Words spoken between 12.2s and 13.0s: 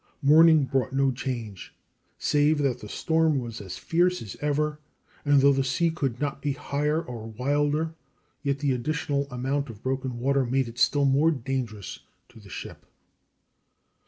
to the ship.